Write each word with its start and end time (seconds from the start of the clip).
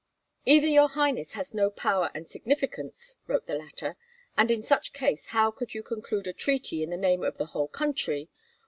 "Either 0.47 0.65
your 0.67 0.89
highness 0.89 1.33
has 1.33 1.53
no 1.53 1.69
power 1.69 2.09
and 2.15 2.27
significance," 2.27 3.17
wrote 3.27 3.45
the 3.45 3.53
latter, 3.53 3.97
"and 4.35 4.49
in 4.49 4.63
such 4.63 4.93
case 4.93 5.27
how 5.27 5.51
could 5.51 5.75
you 5.75 5.83
conclude 5.83 6.25
a 6.27 6.33
treaty 6.33 6.81
in 6.81 6.89
the 6.89 6.97
name 6.97 7.21
of 7.23 7.37
the 7.37 7.45
whole 7.53 7.67
country! 7.67 8.27